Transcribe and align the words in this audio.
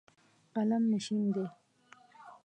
قلم 0.53 0.83
مې 0.89 0.99
شین 1.05 1.23
دی. 1.35 1.45